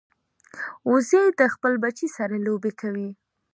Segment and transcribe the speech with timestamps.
[0.91, 3.09] وزې د خپل بچي سره لوبې کوي